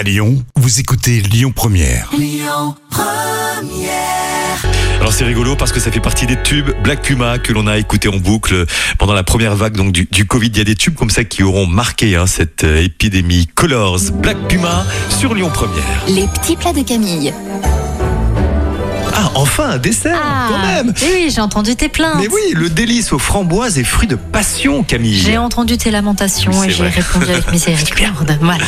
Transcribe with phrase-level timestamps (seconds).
[0.00, 2.10] À Lyon, vous écoutez Lyon Première.
[4.98, 7.76] Alors c'est rigolo parce que ça fait partie des tubes Black Puma que l'on a
[7.76, 8.64] écouté en boucle
[8.96, 10.46] pendant la première vague donc du, du Covid.
[10.46, 13.46] Il y a des tubes comme ça qui auront marqué hein, cette euh, épidémie.
[13.54, 16.06] Colors, Black Puma sur Lyon Première.
[16.08, 17.34] Les petits plats de Camille.
[19.22, 20.18] Ah, enfin un dessert
[20.48, 22.16] quand même oui, oui, j'ai entendu tes plaintes.
[22.18, 25.18] Mais oui, le délice aux framboises et fruits de passion, Camille.
[25.18, 28.38] J'ai entendu tes lamentations Oui, et j'ai répondu avec miséricorde.
[28.40, 28.64] Voilà.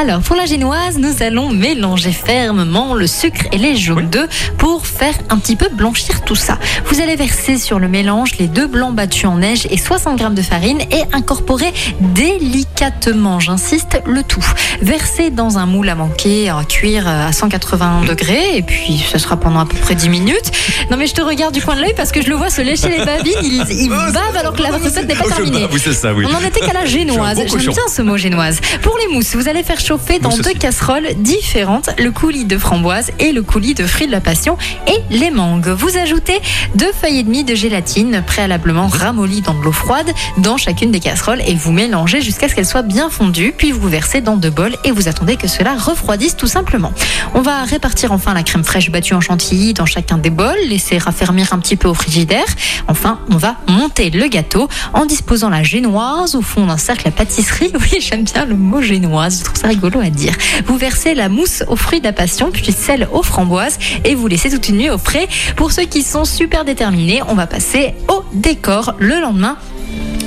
[0.00, 4.86] Alors, pour la génoise, nous allons mélanger fermement le sucre et les jaunes d'œufs pour
[4.86, 6.58] faire un petit peu blanchir tout ça.
[6.86, 10.24] Vous allez verser sur le mélange les deux blancs battus en neige et 60 g
[10.30, 14.44] de farine et incorporer délicatement, j'insiste, le tout.
[14.80, 19.36] Versez dans un moule à manquer, à cuire à 180 degrés et puis ce sera
[19.36, 20.50] pendant à peu près 10 minutes.
[20.90, 22.60] Non mais je te regarde du coin de l'œil parce que je le vois se
[22.60, 25.66] lécher les babines, il, il bave alors que la recette n'est pas terminée.
[25.72, 26.24] Oui, ça, oui.
[26.28, 27.38] On en était qu'à la génoise.
[27.46, 28.60] J'aime bien ce mot génoise.
[28.82, 30.58] Pour les mousses, vous allez faire chauffer dans Mousse deux aussi.
[30.58, 35.14] casseroles différentes le coulis de framboise et le coulis de fruits de la passion et
[35.14, 35.68] les mangues.
[35.68, 36.40] Vous ajoutez
[36.74, 41.00] deux feuilles et demie de gélatine préalablement ramollie dans de l'eau froide dans chacune des
[41.00, 43.52] casseroles et vous mélangez jusqu'à ce qu'elle soit bien fondue.
[43.56, 46.92] Puis vous versez dans deux bols et vous attendez que cela refroidisse tout simplement.
[47.34, 50.98] On va répartir enfin la crème fraîche battue en chantilly dans chacun des bols, laisser
[50.98, 52.44] raffermir un petit peu au frigidaire.
[52.86, 57.10] Enfin, on va monter le gâteau en disposant la génoise au fond d'un cercle à
[57.10, 57.72] pâtisserie.
[57.80, 60.34] Oui, j'aime bien le mot génoise, je trouve ça rigolo à dire.
[60.66, 64.26] Vous versez la mousse aux fruits de la passion, puis celle aux framboises et vous
[64.26, 65.26] laissez toute une nuit au frais.
[65.56, 69.56] Pour ceux qui sont super déterminés, on va passer au décor le lendemain.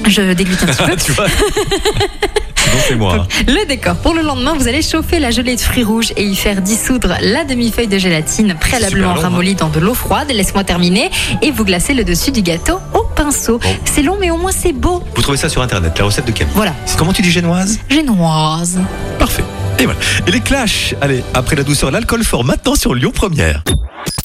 [0.07, 1.23] Je dégluti un petit peu.
[2.79, 3.16] c'est moi.
[3.21, 3.27] hein.
[3.47, 3.95] Le décor.
[3.97, 7.15] Pour le lendemain, vous allez chauffer la gelée de fruits rouges et y faire dissoudre
[7.21, 9.21] la demi-feuille de gélatine préalablement hein.
[9.21, 10.31] ramollie dans de l'eau froide.
[10.33, 11.09] Laisse-moi terminer.
[11.41, 13.59] Et vous glacez le dessus du gâteau au pinceau.
[13.59, 13.69] Bon.
[13.85, 15.03] C'est long, mais au moins c'est beau.
[15.15, 16.53] Vous trouvez ça sur internet, la recette de Camille.
[16.55, 16.73] Voilà.
[16.97, 17.80] Comment tu dis génoise?
[17.89, 18.80] Génoise.
[19.19, 19.43] Parfait.
[19.80, 19.99] Et voilà.
[20.27, 23.63] Et les clashs Allez, après la douceur, l'alcool fort maintenant sur Lyon Première.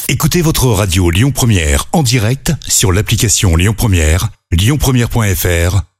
[0.08, 5.82] Écoutez votre radio Lyon Première en direct sur l'application Lyon Première, lyonpremière.fr